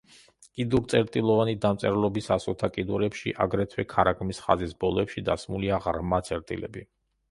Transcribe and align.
კიდურწერტილოვანი 0.61 1.53
დამწერლობის 1.65 2.31
ასოთა 2.37 2.71
კიდურებში, 2.79 3.37
აგრეთვე 3.47 3.89
ქარაგმის 3.95 4.45
ხაზის 4.49 4.77
ბოლოებში 4.85 5.29
დასმულია 5.33 5.85
ღრმა 5.89 6.27
წერტილები. 6.33 6.91